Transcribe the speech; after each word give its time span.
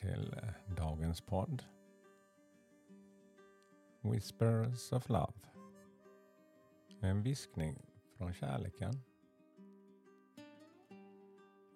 Till 0.00 0.34
eh, 0.42 0.74
dagens 0.76 1.20
podd. 1.20 1.64
Whispers 4.00 4.92
of 4.92 5.08
Love. 5.08 5.32
En 7.00 7.22
viskning 7.22 7.76
från 8.16 8.32
kärleken. 8.32 9.00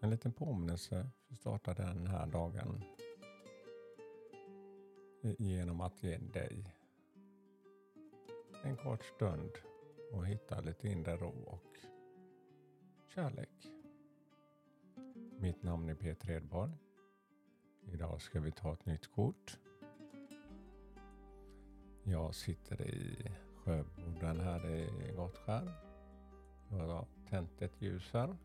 En 0.00 0.10
liten 0.10 0.32
påminnelse 0.32 1.10
för 1.26 1.32
att 1.32 1.38
starta 1.38 1.74
den 1.74 2.06
här 2.06 2.26
dagen 2.26 2.84
genom 5.38 5.80
att 5.80 6.02
ge 6.02 6.18
dig 6.18 6.74
en 8.62 8.76
kort 8.76 9.04
stund 9.04 9.50
och 10.12 10.26
hitta 10.26 10.60
lite 10.60 10.88
inre 10.88 11.16
ro 11.16 11.44
och 11.46 11.78
kärlek. 13.08 13.68
Mitt 15.38 15.62
namn 15.62 15.88
är 15.88 15.94
Peter 15.94 16.30
Edborg. 16.30 16.72
Idag 18.14 18.22
ska 18.22 18.40
vi 18.40 18.50
ta 18.50 18.72
ett 18.72 18.86
nytt 18.86 19.06
kort. 19.14 19.58
Jag 22.02 22.34
sitter 22.34 22.82
i 22.82 23.30
Sjöboden 23.64 24.40
här 24.40 24.70
i 24.70 25.12
Gottskär. 25.16 25.72
Jag 26.68 26.86
har 26.86 27.06
tänt 27.30 27.62
ett 27.62 27.82
ljus 27.82 28.10
här. 28.12 28.36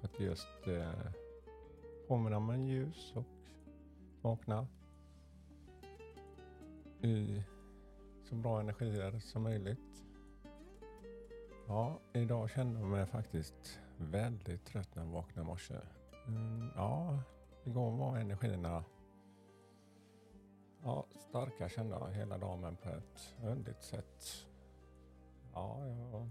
För 0.00 0.08
att 0.08 0.20
just 0.20 0.66
eh, 0.66 1.12
påminna 2.08 2.40
mig 2.40 2.54
en 2.54 2.66
ljus 2.66 3.12
och 3.16 3.24
vakna 4.20 4.66
i 7.00 7.42
så 8.24 8.34
bra 8.34 8.60
energier 8.60 9.18
som 9.18 9.42
möjligt. 9.42 10.04
Ja, 11.66 12.00
idag 12.12 12.50
kände 12.50 12.80
jag 12.80 12.88
mig 12.88 13.06
faktiskt 13.06 13.80
väldigt 13.96 14.64
trött 14.64 14.94
när 14.94 15.04
jag 15.04 15.10
vaknade 15.10 15.40
i 15.40 15.44
morse. 15.44 15.74
Mm, 16.26 16.70
ja, 16.76 17.18
igår 17.64 17.90
var 17.90 18.16
energierna 18.16 18.84
ja, 20.82 21.06
starka 21.14 21.68
kände 21.68 21.96
jag 21.96 22.10
hela 22.10 22.38
dagen 22.38 22.76
på 22.76 22.88
ett 22.88 23.34
underligt 23.42 23.82
sätt. 23.82 24.46
Ja, 25.52 25.86
ja. 25.86 26.28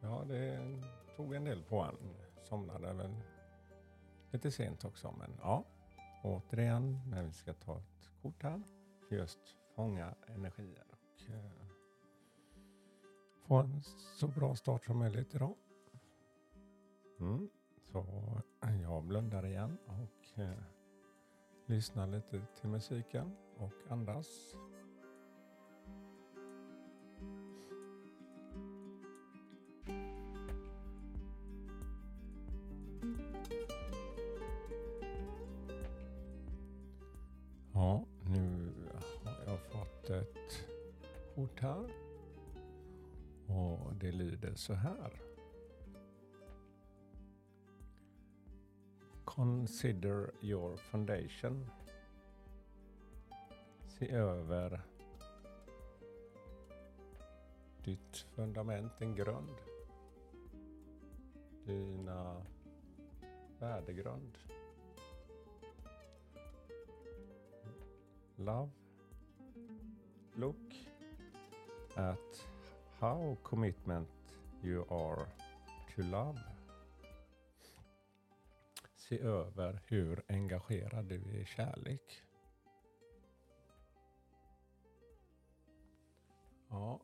Ja, 0.00 0.24
det 0.28 0.58
tog 1.16 1.34
en 1.34 1.44
del 1.44 1.62
på 1.62 1.80
en. 1.80 1.96
Somnade 2.42 2.92
väl 2.92 3.14
lite 4.30 4.50
sent 4.50 4.84
också 4.84 5.14
men 5.18 5.38
ja, 5.42 5.64
återigen, 6.22 7.00
men 7.06 7.26
vi 7.26 7.32
ska 7.32 7.52
ta 7.52 7.78
ett 7.78 8.10
kort 8.22 8.42
här. 8.42 8.62
Just 9.10 9.38
fånga 9.74 10.14
energier 10.26 10.84
och 10.90 11.34
eh, 11.34 11.66
få 13.46 13.56
en 13.56 13.82
så 14.18 14.28
bra 14.28 14.56
start 14.56 14.84
som 14.84 14.98
möjligt 14.98 15.34
idag. 15.34 15.54
Mm. 17.24 17.48
Så 17.92 17.98
eh, 18.62 18.82
jag 18.82 19.04
blundar 19.04 19.46
igen 19.46 19.78
och 19.86 20.40
eh, 20.40 20.50
lyssnar 21.66 22.06
lite 22.06 22.46
till 22.60 22.68
musiken 22.68 23.36
och 23.56 23.72
andas. 23.88 24.54
Ja, 37.72 38.04
nu 38.22 38.72
har 39.24 39.44
jag 39.46 39.60
fått 39.60 40.10
ett 40.10 40.66
kort 41.34 41.60
här 41.60 41.90
och 43.46 43.94
det 43.94 44.12
lyder 44.12 44.54
så 44.54 44.74
här. 44.74 45.23
Consider 49.34 50.32
your 50.40 50.76
foundation. 50.76 51.70
Se 53.88 54.08
över 54.08 54.80
ditt 57.84 58.26
fundament, 58.34 58.98
din 58.98 59.14
grund. 59.14 59.60
Dina 61.66 62.42
värdegrund. 63.58 64.38
Love. 68.36 68.70
Look 70.36 70.74
at 71.96 72.46
how 73.00 73.36
commitment 73.42 74.08
you 74.62 74.84
are 74.90 75.26
to 75.96 76.02
love. 76.02 76.53
Se 79.08 79.18
över 79.18 79.82
hur 79.86 80.24
engagerad 80.28 81.04
du 81.04 81.14
är 81.14 81.40
i 81.40 81.44
kärlek. 81.44 82.22
Ja. 86.68 87.00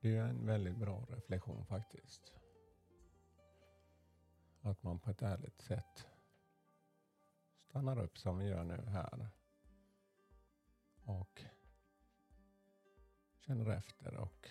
Det 0.00 0.16
är 0.16 0.24
en 0.24 0.46
väldigt 0.46 0.76
bra 0.76 1.06
reflektion 1.08 1.66
faktiskt. 1.66 2.32
Att 4.60 4.82
man 4.82 4.98
på 4.98 5.10
ett 5.10 5.22
ärligt 5.22 5.60
sätt 5.60 6.06
stannar 7.56 7.98
upp 8.02 8.18
som 8.18 8.38
vi 8.38 8.48
gör 8.48 8.64
nu 8.64 8.84
här. 8.86 9.28
Och 11.04 11.44
känner 13.40 13.70
efter 13.70 14.16
och 14.16 14.48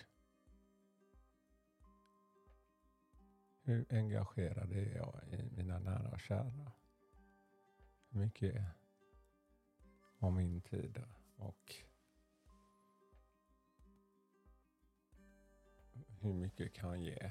hur 3.66 3.86
engagerad 3.90 4.72
är 4.72 4.96
jag 4.96 5.20
i 5.30 5.50
mina 5.56 5.78
nära 5.78 6.10
och 6.10 6.20
kära? 6.20 6.72
Hur 8.08 8.20
mycket 8.20 8.64
av 10.18 10.32
min 10.32 10.60
tid 10.60 11.02
och 11.36 11.74
hur 16.20 16.34
mycket 16.34 16.74
kan 16.74 16.88
jag 16.88 16.98
ge 16.98 17.30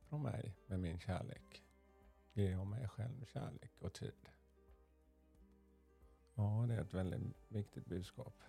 från 0.00 0.22
mig 0.22 0.56
med 0.66 0.80
min 0.80 0.98
kärlek? 0.98 1.64
Ger 2.32 2.50
jag 2.50 2.66
mig 2.66 2.88
själv 2.88 3.24
kärlek 3.24 3.72
och 3.78 3.94
tid? 3.94 4.30
Ja, 6.34 6.64
det 6.68 6.74
är 6.74 6.80
ett 6.80 6.94
väldigt 6.94 7.36
viktigt 7.48 7.86
budskap. 7.86 8.42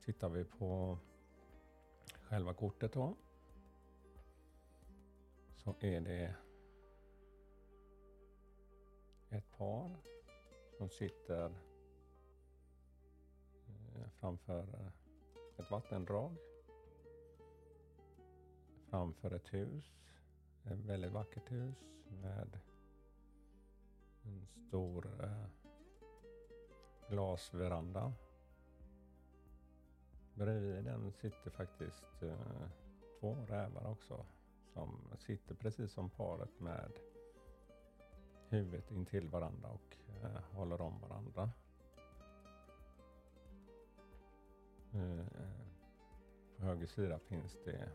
Tittar 0.00 0.28
vi 0.28 0.44
på 0.44 0.98
själva 2.22 2.54
kortet 2.54 2.92
då. 2.92 3.16
Så 5.68 5.74
är 5.80 6.00
det 6.00 6.34
ett 9.28 9.50
par 9.58 9.96
som 10.78 10.88
sitter 10.88 11.46
eh, 13.66 14.08
framför 14.20 14.92
ett 15.58 15.70
vattendrag. 15.70 16.36
Framför 18.90 19.30
ett 19.30 19.54
hus. 19.54 19.84
Ett 20.64 20.78
väldigt 20.78 21.12
vackert 21.12 21.52
hus 21.52 21.76
med 22.22 22.58
en 24.22 24.46
stor 24.68 25.24
eh, 25.24 25.46
glasveranda 27.08 28.12
Bredvid 30.34 30.84
den 30.84 31.12
sitter 31.12 31.50
faktiskt 31.50 32.22
eh, 32.22 32.68
två 33.20 33.34
rävar 33.48 33.90
också. 33.90 34.26
Som 34.72 34.98
sitter 35.18 35.54
precis 35.54 35.92
som 35.92 36.10
paret 36.10 36.60
med 36.60 36.92
huvudet 38.48 38.90
intill 38.90 39.28
varandra 39.28 39.68
och 39.68 39.96
eh, 40.22 40.42
håller 40.52 40.80
om 40.80 41.00
varandra. 41.00 41.50
Eh, 44.94 45.20
eh, 45.20 45.68
på 46.56 46.64
höger 46.64 46.86
sida 46.86 47.18
finns 47.18 47.56
det 47.64 47.90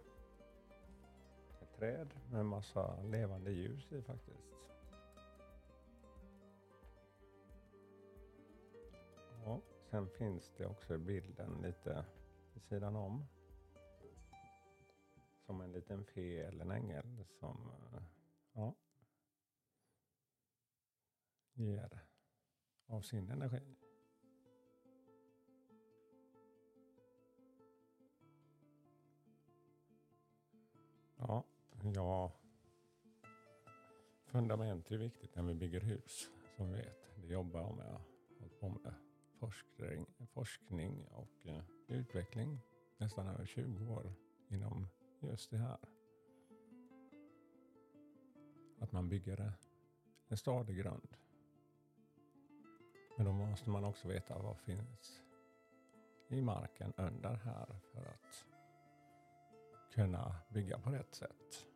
ett 1.62 1.74
träd 1.78 2.14
med 2.32 2.46
massa 2.46 3.02
levande 3.02 3.52
ljus 3.52 3.92
i 3.92 4.02
faktiskt. 4.02 4.54
Ja, 9.46 9.60
sen 9.90 10.10
finns 10.10 10.52
det 10.58 10.66
också 10.66 10.96
i 10.96 10.98
bilden 10.98 11.62
lite 11.62 12.06
vid 12.54 12.64
sidan 12.64 12.96
om. 12.96 13.26
Som 15.46 15.62
en 15.62 15.72
liten 15.72 16.06
fe 16.06 16.48
eller 16.48 16.66
en 16.66 16.72
ängel 16.72 17.26
som 17.40 17.72
eh, 17.94 18.04
ja, 18.54 18.76
ger 21.54 22.00
av 22.86 23.02
sin 23.02 23.30
energi. 23.30 23.76
Ja, 31.18 31.44
ja. 31.96 32.32
Fundament 34.26 34.92
är 34.92 34.98
viktigt 34.98 35.36
när 35.36 35.44
vi 35.44 35.54
bygger 35.54 35.82
hus, 35.82 36.30
som 36.58 36.72
vi 36.72 36.78
vet. 36.78 37.16
Det 37.16 37.34
jobbar 37.34 37.60
jag 37.60 37.76
med. 37.76 37.86
Jag 37.86 37.94
har 37.94 38.02
hållit 38.40 38.60
på 38.60 38.70
med 38.70 38.94
forskning, 39.40 40.06
forskning 40.34 41.08
och 41.08 41.48
eh, 41.48 41.64
utveckling 41.88 42.60
nästan 42.98 43.28
över 43.28 43.46
20 43.46 43.94
år 43.94 44.14
inom 44.50 44.88
just 45.28 45.52
det 45.52 45.58
här. 45.58 45.78
Att 48.80 48.92
man 48.92 49.10
bygger 49.10 49.54
en 50.28 50.38
stadig 50.38 50.78
grund. 50.78 51.08
Men 53.18 53.26
då 53.26 53.32
måste 53.32 53.70
man 53.70 53.84
också 53.84 54.08
veta 54.08 54.40
vad 54.40 54.58
finns 54.58 55.22
i 56.28 56.42
marken 56.42 56.94
under 56.98 57.36
här 57.36 57.80
för 57.92 58.06
att 58.06 58.46
kunna 59.92 60.36
bygga 60.50 60.80
på 60.80 60.90
rätt 60.90 61.16
sätt. 61.16 61.68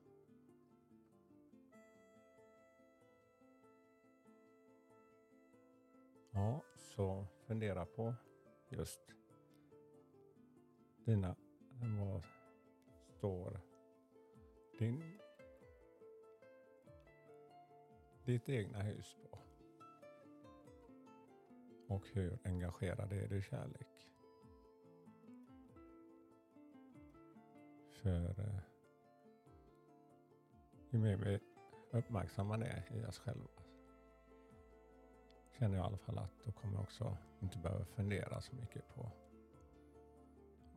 Ja, 6.32 6.62
så 6.76 7.26
fundera 7.48 7.86
på 7.86 8.14
just 8.70 9.02
dina, 11.06 11.36
vad 12.00 12.24
står 13.18 13.60
din, 14.80 15.20
ditt 18.26 18.50
egna 18.50 18.82
hus 18.82 19.16
på? 19.22 19.38
Och 21.94 22.08
hur 22.14 22.40
engagerad 22.44 23.12
är 23.12 23.28
du 23.28 23.38
i 23.38 23.42
kärlek? 23.42 24.08
För 27.92 28.40
eh, 28.40 28.60
ju 30.90 31.00
mer 31.00 31.18
vi 31.18 31.40
uppmärksammar 31.92 32.58
det 32.58 32.84
i 32.92 33.06
oss 33.06 33.20
själva 33.20 33.48
känner 35.52 35.78
jag 35.78 35.84
i 35.84 35.88
alla 35.88 35.98
fall 35.98 36.18
att 36.18 36.44
då 36.46 36.52
kommer 36.52 36.74
jag 36.74 36.82
också 36.82 37.18
inte 37.40 37.58
behöva 37.58 37.86
fundera 37.86 38.42
så 38.42 38.56
mycket 38.56 38.88
på 38.96 39.12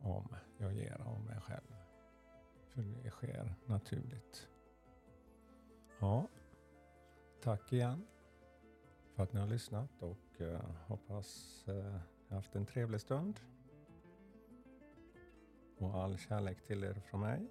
om 0.01 0.35
jag 0.57 0.73
ger 0.73 1.01
av 1.01 1.21
mig 1.21 1.41
själv. 1.41 1.70
För 2.73 2.81
det 2.81 3.09
sker 3.09 3.55
naturligt. 3.65 4.47
Ja, 5.99 6.27
tack 7.41 7.73
igen 7.73 8.05
för 9.15 9.23
att 9.23 9.33
ni 9.33 9.39
har 9.39 9.47
lyssnat 9.47 10.01
och 10.01 10.41
eh, 10.41 10.61
hoppas 10.87 11.63
eh, 11.67 11.75
ni 11.75 11.81
eh, 11.81 12.35
haft 12.35 12.55
en 12.55 12.65
trevlig 12.65 13.01
stund. 13.01 13.39
Och 15.77 15.95
all 15.95 16.17
kärlek 16.17 16.63
till 16.63 16.83
er 16.83 16.93
från 16.93 17.21
mig. 17.21 17.47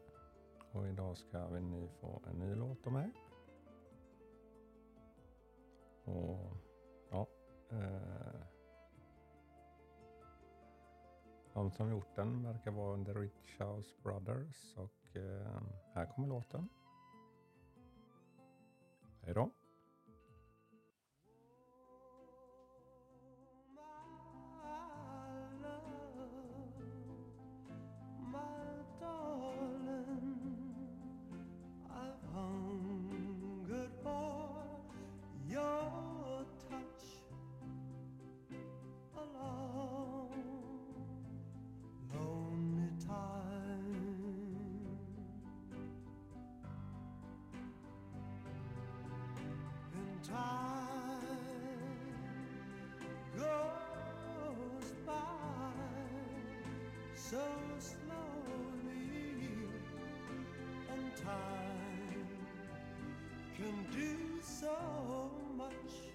Och 0.73 0.89
idag 0.89 1.17
ska 1.17 1.47
vi 1.47 1.61
ni 1.61 1.89
få 2.01 2.23
en 2.31 2.39
ny 2.39 2.55
låt 2.55 2.87
av 2.87 2.93
mig. 2.93 3.11
Och 6.05 6.57
ja, 7.11 7.27
eh, 7.71 8.41
de 11.53 11.71
som 11.71 11.91
gjort 11.91 12.17
den 12.17 12.43
verkar 12.43 12.71
vara 12.71 13.05
The 13.05 13.13
Rich 13.13 13.61
House 13.61 13.95
Brothers 14.03 14.77
och 14.77 15.00
Eh, 15.15 15.63
här 15.95 16.07
kommer 16.07 16.29
låten. 16.29 16.69
Hej 19.23 19.35
då! 19.35 19.51
So 57.31 57.39
slowly 57.79 59.31
and 60.91 61.15
time 61.15 62.27
can 63.57 63.87
do 63.93 64.17
so 64.43 65.31
much 65.57 66.10